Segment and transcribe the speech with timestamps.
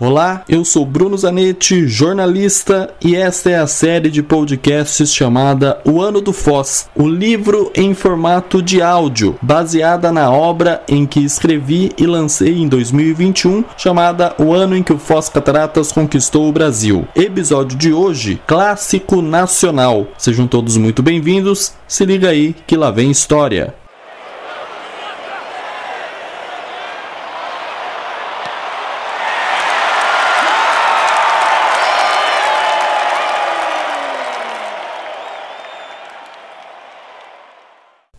[0.00, 6.00] Olá, eu sou Bruno Zanetti, jornalista, e esta é a série de podcasts chamada O
[6.00, 11.90] Ano do Foz, o livro em formato de áudio, baseada na obra em que escrevi
[11.98, 17.04] e lancei em 2021, chamada O Ano em que o Foz Cataratas conquistou o Brasil.
[17.16, 20.06] Episódio de hoje, Clássico Nacional.
[20.16, 23.74] Sejam todos muito bem-vindos, se liga aí que lá vem história.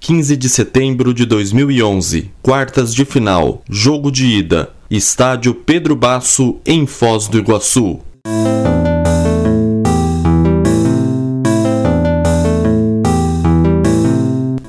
[0.09, 6.87] 15 de setembro de 2011, quartas de final, jogo de ida, estádio Pedro Basso, em
[6.87, 7.99] Foz do Iguaçu.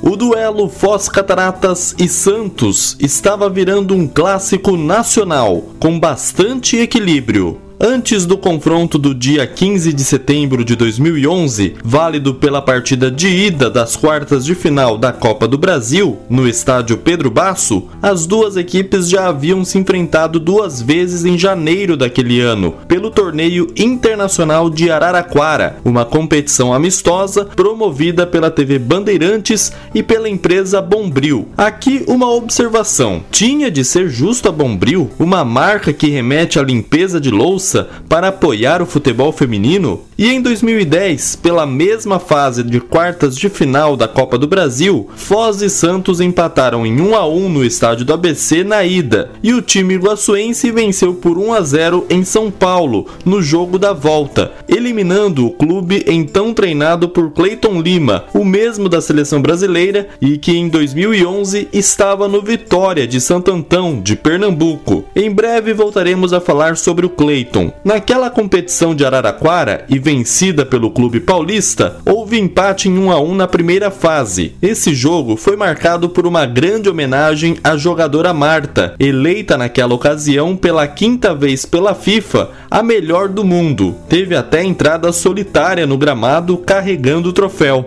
[0.02, 7.69] O duelo Foz Cataratas e Santos estava virando um clássico nacional, com bastante equilíbrio.
[7.82, 13.70] Antes do confronto do dia 15 de setembro de 2011, válido pela partida de ida
[13.70, 19.08] das quartas de final da Copa do Brasil, no estádio Pedro Basso, as duas equipes
[19.08, 25.78] já haviam se enfrentado duas vezes em janeiro daquele ano, pelo Torneio Internacional de Araraquara,
[25.82, 31.48] uma competição amistosa promovida pela TV Bandeirantes e pela empresa Bombril.
[31.56, 37.18] Aqui uma observação: tinha de ser justo a Bombril, uma marca que remete à limpeza
[37.18, 37.69] de louça
[38.08, 40.02] para apoiar o futebol feminino?
[40.18, 45.62] E em 2010, pela mesma fase de quartas de final da Copa do Brasil, Foz
[45.62, 49.62] e Santos empataram em 1 a 1 no estádio do ABC na ida, e o
[49.62, 55.46] time iguaçuense venceu por 1 a 0 em São Paulo no jogo da volta, eliminando
[55.46, 60.68] o clube então treinado por Cleiton Lima, o mesmo da seleção brasileira e que em
[60.68, 65.04] 2011 estava no Vitória de Santo Antão, de Pernambuco.
[65.16, 70.90] Em breve voltaremos a falar sobre o Cleiton Naquela competição de Araraquara e vencida pelo
[70.90, 74.54] clube paulista, houve empate em 1 a 1 na primeira fase.
[74.62, 80.86] Esse jogo foi marcado por uma grande homenagem à jogadora Marta, eleita naquela ocasião pela
[80.86, 83.96] quinta vez pela FIFA a melhor do mundo.
[84.08, 87.84] Teve até entrada solitária no gramado carregando o troféu.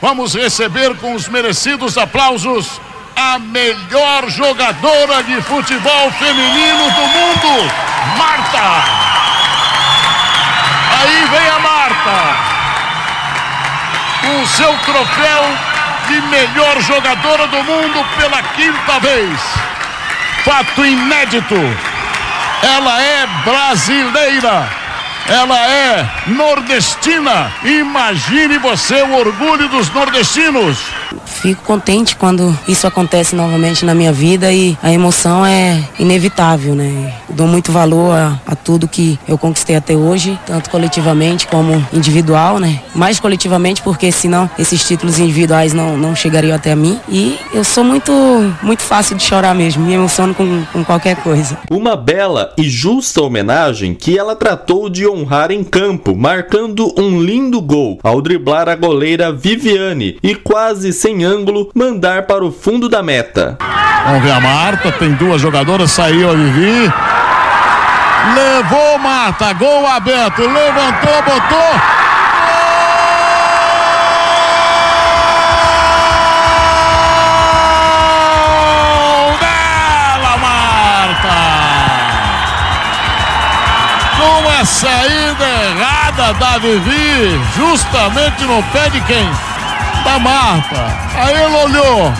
[0.00, 2.80] Vamos receber com os merecidos aplausos
[3.16, 7.72] a melhor jogadora de futebol feminino do mundo,
[8.18, 9.05] Marta!
[10.98, 12.36] Aí vem a Marta.
[14.22, 15.44] Com seu troféu
[16.08, 19.40] de melhor jogadora do mundo pela quinta vez.
[20.44, 21.56] Fato inédito.
[22.62, 24.68] Ela é brasileira.
[25.28, 27.52] Ela é nordestina.
[27.64, 30.78] Imagine você o orgulho dos nordestinos.
[31.24, 37.14] Fico contente quando isso acontece novamente na minha vida e a emoção é inevitável, né?
[37.28, 42.58] Dou muito valor a, a tudo que eu conquistei até hoje, tanto coletivamente como individual,
[42.58, 42.80] né?
[42.94, 46.98] Mais coletivamente porque senão esses títulos individuais não, não chegariam até mim.
[47.08, 48.12] E eu sou muito,
[48.62, 51.58] muito fácil de chorar mesmo, me emociono com, com qualquer coisa.
[51.70, 57.60] Uma bela e justa homenagem que ela tratou de honrar em campo, marcando um lindo
[57.60, 63.00] gol ao driblar a goleira Viviane e quase sem ângulo, mandar para o fundo da
[63.00, 63.56] meta.
[64.06, 66.92] Vamos ver a Marta, tem duas jogadoras, saiu a Vivi.
[68.34, 71.96] Levou Marta, gol aberto, levantou, botou.
[84.64, 89.45] saída errada da Vivi, justamente no pé de quem?
[90.06, 90.86] Da Marta.
[91.16, 92.12] Aí ele olhou.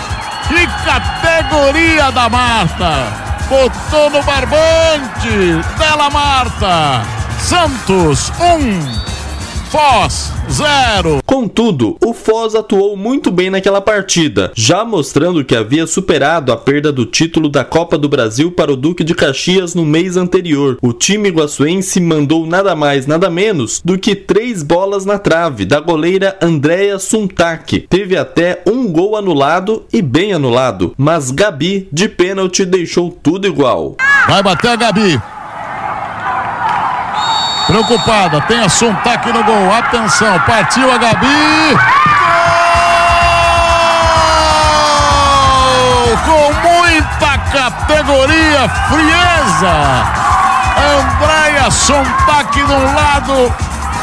[0.49, 3.13] Que categoria da Marta.
[3.49, 7.03] Botou no barbante dela Marta.
[7.39, 8.45] Santos 1.
[8.45, 9.16] Um.
[9.76, 11.20] Foz 0.
[11.26, 16.91] Contudo, o Foz atuou muito bem naquela partida, já mostrando que havia superado a perda
[16.91, 20.78] do título da Copa do Brasil para o Duque de Caxias no mês anterior.
[20.81, 25.79] O time iguaçuense mandou nada mais, nada menos do que três bolas na trave da
[25.79, 27.81] goleira Andréa Suntak.
[27.81, 33.94] Teve até um gol anulado e bem anulado, mas Gabi, de pênalti, deixou tudo igual.
[34.26, 35.36] Vai bater a Gabi.
[37.67, 39.75] Preocupada, tem a Sontaque no gol.
[39.75, 41.77] Atenção, partiu a Gabi.
[46.07, 46.17] Gol!
[46.25, 49.75] Com muita categoria, frieza.
[50.79, 53.53] Andréia Sontaque de um lado,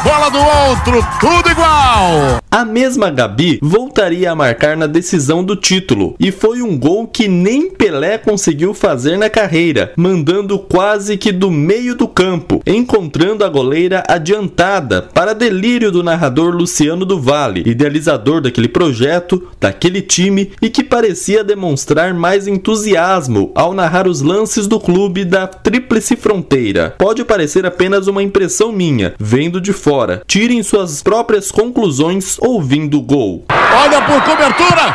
[0.04, 2.43] bola do outro, tudo igual.
[2.54, 7.26] A mesma Gabi voltaria a marcar na decisão do título e foi um gol que
[7.26, 13.48] nem Pelé conseguiu fazer na carreira, mandando quase que do meio do campo, encontrando a
[13.48, 20.70] goleira adiantada para delírio do narrador Luciano do Vale, idealizador daquele projeto, daquele time e
[20.70, 26.94] que parecia demonstrar mais entusiasmo ao narrar os lances do clube da Tríplice Fronteira.
[26.98, 30.22] Pode parecer apenas uma impressão minha, vendo de fora.
[30.24, 33.42] Tirem suas próprias conclusões ouvindo o gol.
[33.50, 34.94] Olha por cobertura!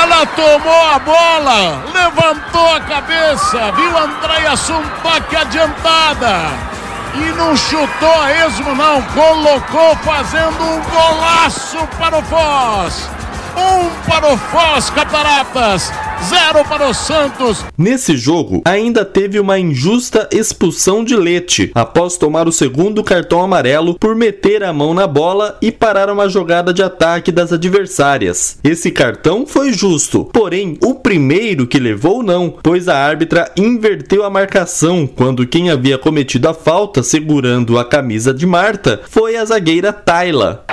[0.03, 6.73] Ela tomou a bola, levantou a cabeça, viu Andréia Sumpac adiantada
[7.15, 13.11] e não chutou a esmo não, colocou fazendo um golaço para o Foz.
[13.55, 15.93] Um para o Foz Cataratas,
[16.23, 17.65] zero para o Santos.
[17.77, 23.99] Nesse jogo, ainda teve uma injusta expulsão de Leite, após tomar o segundo cartão amarelo
[23.99, 28.59] por meter a mão na bola e parar uma jogada de ataque das adversárias.
[28.63, 34.31] Esse cartão foi justo, porém o primeiro que levou não, pois a árbitra inverteu a
[34.31, 39.93] marcação quando quem havia cometido a falta segurando a camisa de Marta foi a zagueira
[39.93, 40.65] Tayla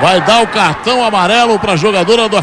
[0.00, 2.36] vai dar o cartão amarelo para a jogadora do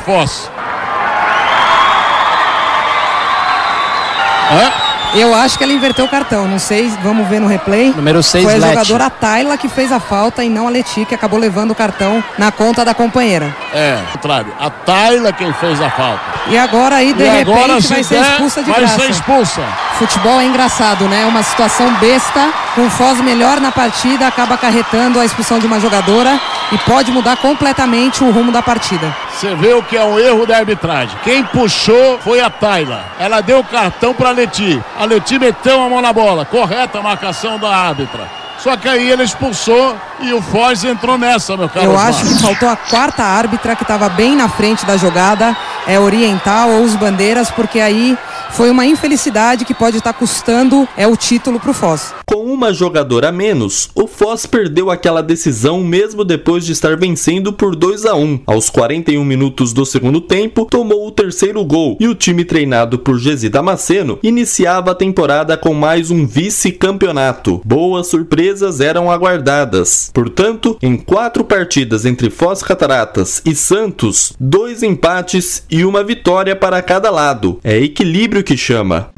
[4.49, 4.89] Afoz.
[5.15, 7.91] Eu acho que ela inverteu o cartão, não sei, vamos ver no replay.
[7.95, 8.69] Número 6, Foi a Leti.
[8.69, 12.23] jogadora Tayla que fez a falta e não a Leti, que acabou levando o cartão
[12.37, 13.55] na conta da companheira.
[13.73, 16.21] É, contrário, a Tayla quem fez a falta.
[16.47, 18.97] E agora aí, de e repente, agora, vai ser expulsa de vai graça.
[18.97, 19.61] Vai ser expulsa.
[19.97, 21.25] Futebol é engraçado, né?
[21.25, 25.79] Uma situação besta, com o Foz melhor na partida, acaba acarretando a expulsão de uma
[25.79, 26.39] jogadora
[26.71, 29.15] e pode mudar completamente o rumo da partida.
[29.39, 31.17] Você vê o que é um erro da arbitragem.
[31.23, 33.05] Quem puxou foi a Tayla.
[33.17, 34.83] Ela deu o cartão para a Leti.
[34.99, 36.43] A Leti meteu a mão na bola.
[36.43, 38.27] Correta a marcação da árbitra.
[38.57, 41.85] Só que aí ele expulsou e o Foz entrou nessa, meu caro.
[41.85, 45.55] Eu acho que faltou a quarta árbitra que estava bem na frente da jogada,
[45.87, 48.17] é oriental ou os bandeiras, porque aí
[48.51, 52.13] foi uma infelicidade que pode estar custando é o título para o Foz.
[52.25, 57.53] Com uma jogadora a menos, o Foz perdeu aquela decisão mesmo depois de estar vencendo
[57.53, 58.41] por 2 a 1.
[58.45, 63.17] Aos 41 minutos do segundo tempo, tomou o terceiro gol e o time treinado por
[63.17, 67.61] Gesi Damasceno iniciava a temporada com mais um vice-campeonato.
[67.65, 70.09] Boas surpresas eram aguardadas.
[70.13, 76.81] Portanto, em quatro partidas entre Foz Cataratas e Santos, dois empates e uma vitória para
[76.81, 77.59] cada lado.
[77.63, 79.11] É equilíbrio que chama.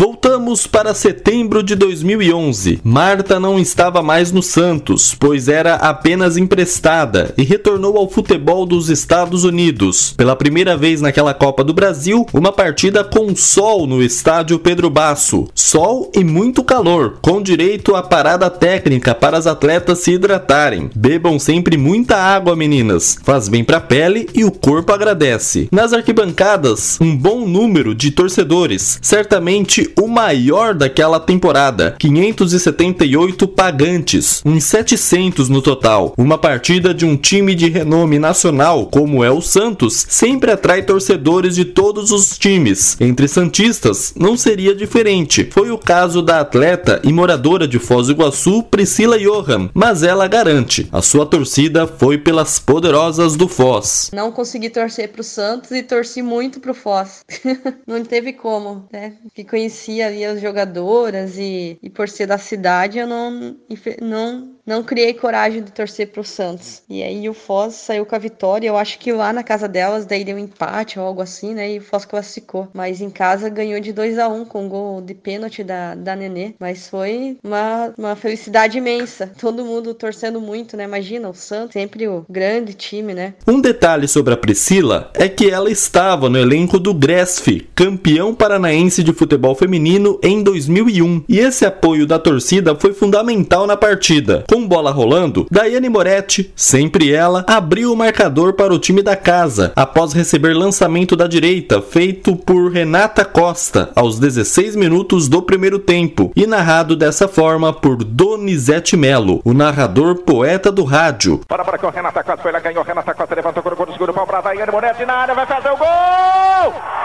[0.00, 2.80] Voltamos para setembro de 2011.
[2.82, 8.88] Marta não estava mais no Santos, pois era apenas emprestada e retornou ao futebol dos
[8.88, 10.14] Estados Unidos.
[10.16, 15.48] Pela primeira vez naquela Copa do Brasil, uma partida com sol no estádio Pedro Basso.
[15.54, 20.90] Sol e muito calor, com direito a parada técnica para as atletas se hidratarem.
[20.96, 23.18] Bebam sempre muita água, meninas.
[23.22, 25.68] Faz bem para a pele e o corpo agradece.
[25.70, 34.64] Nas arquibancadas, um bom número de torcedores, certamente o maior daquela temporada, 578 pagantes, uns
[34.64, 36.14] 700 no total.
[36.16, 41.54] Uma partida de um time de renome nacional como é o Santos sempre atrai torcedores
[41.54, 42.96] de todos os times.
[43.00, 45.48] Entre santistas não seria diferente.
[45.50, 50.28] Foi o caso da atleta e moradora de Foz do Iguaçu, Priscila Johan, mas ela
[50.28, 54.10] garante, a sua torcida foi pelas poderosas do Foz.
[54.12, 57.24] Não consegui torcer pro Santos e torci muito pro Foz.
[57.86, 59.14] não teve como, né?
[59.34, 63.56] Que conheci conhecia ali as jogadoras e, e por ser da cidade, eu não,
[64.02, 66.82] não não criei coragem de torcer pro Santos.
[66.88, 68.68] E aí o Foz saiu com a vitória.
[68.68, 71.72] Eu acho que lá na casa delas daí deu um empate ou algo assim, né?
[71.72, 72.68] E o Foz classificou.
[72.72, 75.94] Mas em casa ganhou de 2 a 1 um, com um gol de pênalti da,
[75.94, 76.54] da Nenê.
[76.58, 79.30] Mas foi uma, uma felicidade imensa.
[79.38, 80.84] Todo mundo torcendo muito, né?
[80.84, 83.34] Imagina, o Santos, sempre o grande time, né?
[83.46, 89.02] Um detalhe sobre a Priscila é que ela estava no elenco do Gresf, campeão paranaense
[89.02, 91.24] de futebol feminino em 2001.
[91.28, 94.44] E esse apoio da torcida foi fundamental na partida.
[94.48, 99.72] Com bola rolando, Daiane Moretti, sempre ela, abriu o marcador para o time da casa,
[99.74, 106.32] após receber lançamento da direita, feito por Renata Costa, aos 16 minutos do primeiro tempo,
[106.36, 111.40] e narrado dessa forma por Donizete Melo, o narrador poeta do rádio.
[111.48, 114.26] Para para o Renata Costa foi lá, ganhou, Renata Costa levantou, colocou no segundo pau
[114.26, 115.76] para Daiane Moretti na área, vai fazer o!
[115.76, 116.99] Gol!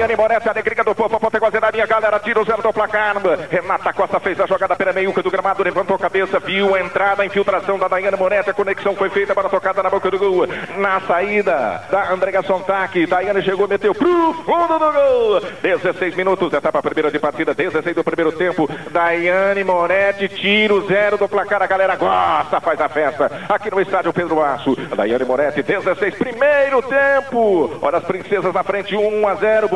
[0.00, 3.16] Daiane Moretti, alegria do povo, Potiguazeira, minha galera, tira o zero do placar.
[3.50, 7.22] Renata Costa fez a jogada pela meiuca do gramado, levantou a cabeça, viu a entrada,
[7.22, 10.18] a infiltração da Daiane Moretti, a conexão foi feita para a tocada na boca do
[10.18, 10.46] gol.
[10.78, 15.40] Na saída da Andrega Sontac, Daiane chegou, meteu pro fundo do gol.
[15.60, 18.70] 16 minutos, etapa primeira de partida, 16 do primeiro tempo.
[18.90, 23.78] Daiane Moretti, tira o zero do placar, a galera gosta, faz a festa aqui no
[23.78, 24.74] estádio Pedro Aço.
[24.96, 27.78] Daiane Moretti, 16, primeiro tempo.
[27.82, 29.68] Olha as princesas na frente, 1 a 0,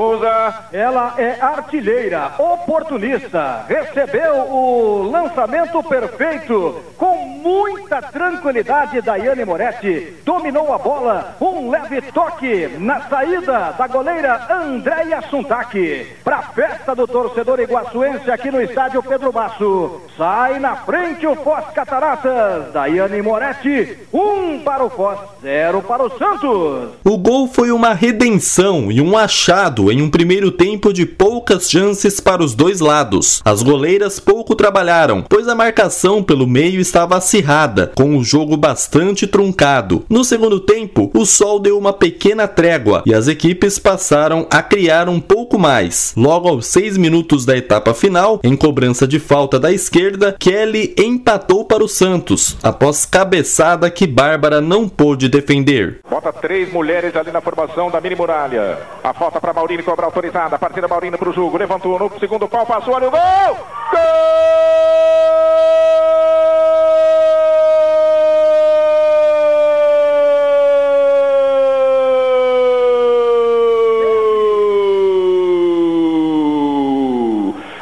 [0.73, 3.65] Ela é artilheira, oportunista.
[3.69, 9.01] Recebeu o lançamento perfeito com muita tranquilidade.
[9.01, 16.07] Daiane Moretti dominou a bola, um leve toque na saída da goleira Andréia Suntac.
[16.23, 20.01] Para a festa do torcedor iguaçuense aqui no estádio Pedro Basso.
[20.17, 22.73] Sai na frente o Foz Cataratas.
[22.73, 26.95] Daiane Moretti, um para o Foz, zero para o Santos.
[27.05, 32.21] O gol foi uma redenção e um achado em um primeiro tempo de poucas chances
[32.21, 33.41] para os dois lados.
[33.43, 39.27] As goleiras pouco trabalharam, pois a marcação pelo meio estava acirrada, com o jogo bastante
[39.27, 40.05] truncado.
[40.11, 45.09] No segundo tempo, o sol deu uma pequena trégua e as equipes passaram a criar
[45.09, 46.13] um pouco mais.
[46.19, 51.65] Logo aos seis minutos da etapa final, em cobrança de falta da esquerda, Kelly empatou
[51.65, 56.01] para o Santos, após cabeçada que Bárbara não pôde defender.
[56.11, 58.79] Bota três mulheres ali na formação da mini muralha.
[59.03, 60.59] A falta para Maurini cobra autorizada.
[60.59, 61.57] Partida Maurini para o jogo.
[61.57, 63.21] Levantou no segundo pau, passou, olha o gol!
[63.21, 64.01] Gol!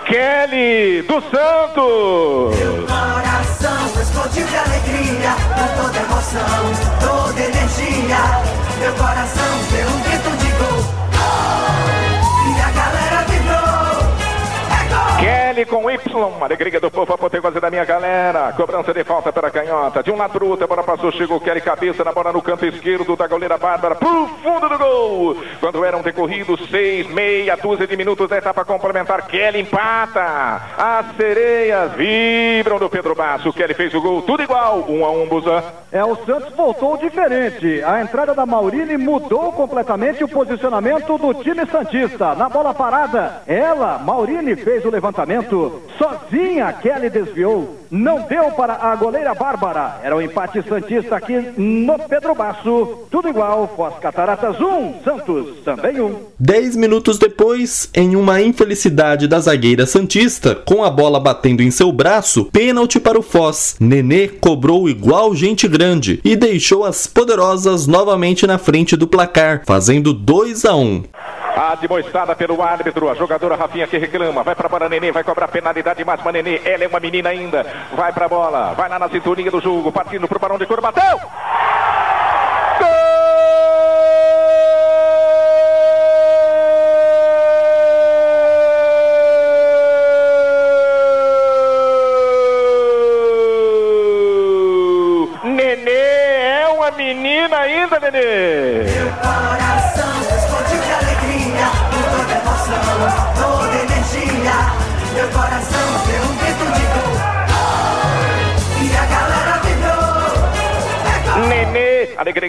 [0.06, 2.58] Kelly do Santos!
[2.58, 5.34] Meu coração explodiu de alegria,
[5.76, 8.62] toda emoção, toda energia.
[8.78, 9.91] Meu coração deu
[16.18, 18.52] alegria do povo, a potência da minha galera.
[18.52, 20.02] Cobrança de falta para a canhota.
[20.02, 22.66] De um lado pro outro, a bola passou, chegou Kelly cabeça na bola no canto
[22.66, 25.36] esquerdo da goleira Bárbara pro fundo do gol.
[25.60, 30.60] Quando eram decorridos seis, meia dúzia de minutos da etapa complementar, Kelly empata.
[30.76, 33.52] As sereias vibram do Pedro Basso.
[33.52, 35.64] Kelly fez o gol, tudo igual, um a um, Buza.
[35.90, 37.82] É, o Santos voltou diferente.
[37.84, 42.34] A entrada da Maurini mudou completamente o posicionamento do time Santista.
[42.34, 45.82] Na bola parada, ela, Maurini, fez o levantamento.
[46.02, 47.78] Sozinha, Kelly desviou.
[47.88, 50.00] Não deu para a goleira Bárbara.
[50.02, 53.06] Era o um empate Santista aqui no Pedro Basso.
[53.08, 56.04] Tudo igual, Foz Cataratas 1, um, Santos também 1.
[56.04, 56.16] Um.
[56.40, 61.92] Dez minutos depois, em uma infelicidade da zagueira Santista, com a bola batendo em seu
[61.92, 63.76] braço, pênalti para o Foz.
[63.78, 70.12] Nenê cobrou igual gente grande e deixou as poderosas novamente na frente do placar, fazendo
[70.12, 70.80] 2 a 1.
[70.80, 71.02] Um.
[71.54, 76.04] Admoestada pelo árbitro, a jogadora Rafinha que reclama, vai pra bola Nenê, vai cobrar penalidade
[76.04, 79.60] máxima Nenê, ela é uma menina ainda, vai pra bola, vai lá na cinturinha do
[79.60, 81.20] jogo, partindo pro Barão de Couro, bateu!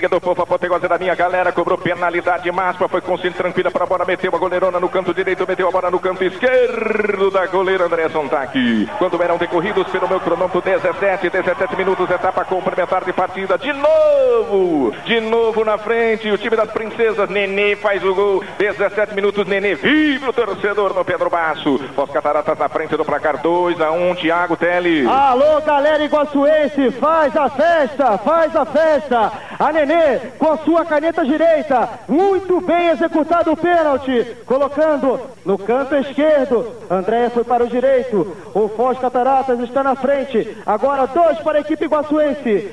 [0.04, 3.86] Alegria do povo, a potengosa da minha galera, cobrou penalidade máxima, foi com tranquila para
[3.86, 7.46] a bola, meteu a goleirona no canto direito, meteu a bola no canto esquerdo da
[7.46, 8.90] goleira André Sontac.
[8.98, 14.94] Quando eram decorridos pelo meu cronômetro 17, 17 minutos, etapa complementar de partida, de novo,
[15.06, 19.76] de novo na frente, o time das princesas, Nenê faz o gol, 17 minutos, Nenê
[19.76, 24.16] vibra o torcedor no Pedro Basso, Os Cataratas na frente do placar 2 a 1,
[24.16, 25.08] Thiago Teles.
[25.08, 29.32] Alô, galera iguaçuense, faz a festa, faz a festa.
[29.58, 29.93] A Nenê
[30.38, 36.72] com a sua caneta direita, muito bem executado o pênalti, colocando no canto esquerdo.
[36.90, 38.36] André foi para o direito.
[38.54, 40.58] O Foz Cataratas está na frente.
[40.66, 42.72] Agora dois para a equipe iguaçuense,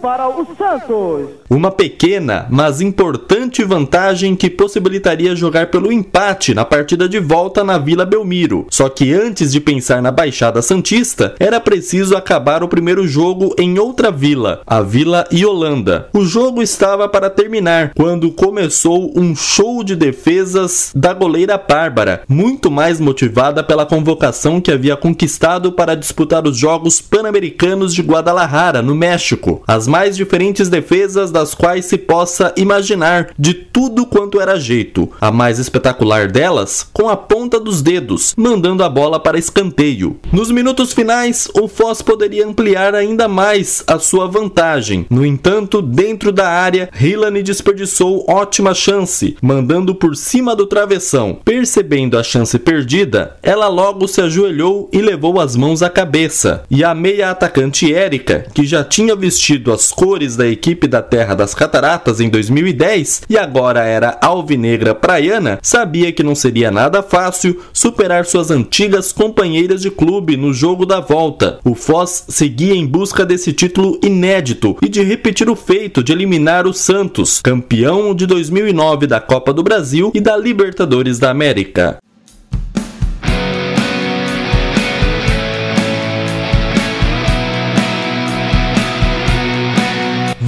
[0.00, 1.30] para o Santos.
[1.50, 7.78] Uma pequena, mas importante vantagem que possibilitaria jogar pelo empate na partida de volta na
[7.78, 8.66] Vila Belmiro.
[8.70, 13.78] Só que antes de pensar na Baixada Santista, era preciso acabar o primeiro jogo em
[13.78, 16.08] outra vila, a Vila Iolanda.
[16.12, 22.70] O jogo estava para terminar quando começou um show de defesas da goleira Bárbara, muito
[22.70, 28.94] mais motivada pela convocação que havia conquistado para disputar os Jogos Pan-Americanos de Guadalajara, no
[28.94, 29.62] México.
[29.78, 35.08] As mais diferentes defesas das quais se possa imaginar, de tudo quanto era jeito.
[35.20, 40.18] A mais espetacular delas, com a ponta dos dedos, mandando a bola para escanteio.
[40.32, 45.06] Nos minutos finais, o Foz poderia ampliar ainda mais a sua vantagem.
[45.08, 51.38] No entanto, dentro da área, Hillany desperdiçou ótima chance, mandando por cima do travessão.
[51.44, 56.64] Percebendo a chance perdida, ela logo se ajoelhou e levou as mãos à cabeça.
[56.68, 61.34] E a meia atacante Érica, que já tinha vestido as cores da equipe da Terra
[61.34, 67.60] das Cataratas em 2010 e agora era alvinegra praiana, sabia que não seria nada fácil
[67.72, 71.58] superar suas antigas companheiras de clube no jogo da volta.
[71.64, 76.66] O Foz seguia em busca desse título inédito e de repetir o feito de eliminar
[76.66, 81.98] o Santos, campeão de 2009 da Copa do Brasil e da Libertadores da América.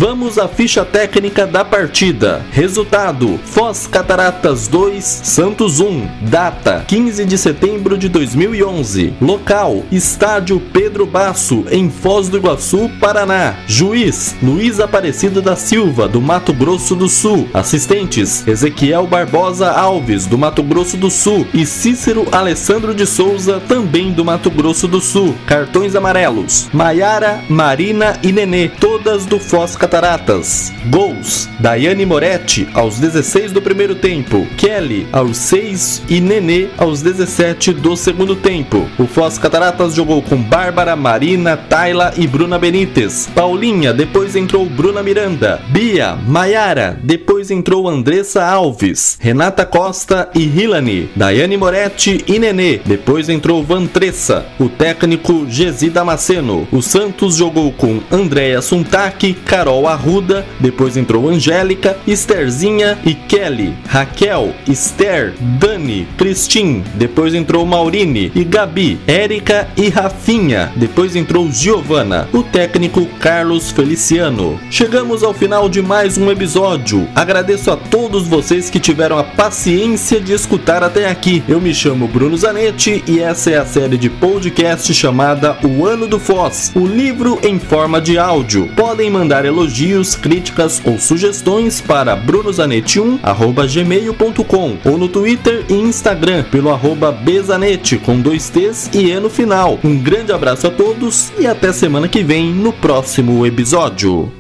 [0.01, 2.41] Vamos à ficha técnica da partida.
[2.53, 6.09] Resultado: Foz Cataratas 2, Santos 1.
[6.23, 9.13] Data: 15 de setembro de 2011.
[9.21, 13.57] Local: Estádio Pedro Basso, em Foz do Iguaçu, Paraná.
[13.67, 17.47] Juiz: Luiz Aparecido da Silva, do Mato Grosso do Sul.
[17.53, 24.13] Assistentes: Ezequiel Barbosa Alves, do Mato Grosso do Sul e Cícero Alessandro de Souza, também
[24.13, 25.35] do Mato Grosso do Sul.
[25.47, 29.90] Cartões amarelos: Maiara, Marina e Nenê, todas do Foz Cataratas.
[29.91, 30.73] Cataratas.
[30.89, 37.73] Gols: Daiane Moretti aos 16 do primeiro tempo, Kelly aos 6 e Nenê aos 17
[37.73, 38.89] do segundo tempo.
[38.97, 43.29] O Foz Cataratas jogou com Bárbara, Marina, Tayla e Bruna Benítez.
[43.35, 45.61] Paulinha, depois entrou Bruna Miranda.
[45.71, 49.19] Bia, Maiara, depois entrou Andressa Alves.
[49.21, 51.11] Renata Costa e Hilani.
[51.17, 52.79] Daiane Moretti e Nenê.
[52.87, 54.47] Depois entrou Vantressa.
[54.57, 56.69] O técnico Gesi Damasceno.
[56.71, 63.75] O Santos jogou com Andréa Suntaki, Carol Carol Arruda, depois entrou Angélica, Estherzinha e Kelly,
[63.87, 72.29] Raquel, Esther, Dani, Cristin, depois entrou Maurine e Gabi, Érica e Rafinha, depois entrou Giovana,
[72.33, 74.61] o técnico Carlos Feliciano.
[74.71, 77.09] Chegamos ao final de mais um episódio.
[77.15, 81.43] Agradeço a todos vocês que tiveram a paciência de escutar até aqui.
[81.49, 86.07] Eu me chamo Bruno Zanetti e essa é a série de podcast chamada O Ano
[86.07, 88.69] do Foz, o livro em forma de áudio.
[88.77, 96.71] Podem mandar elogios elogios, críticas ou sugestões para brunozanetti1@gmail.com ou no Twitter e Instagram pelo
[96.71, 99.79] arroba bezanete com dois T's e E no final.
[99.85, 104.40] Um grande abraço a todos e até semana que vem no próximo episódio.